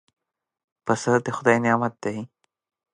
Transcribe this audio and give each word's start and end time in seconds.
پسه 0.85 1.11
د 1.25 1.27
خدای 1.37 1.57
نعمت 1.65 1.93
دی. 2.03 2.17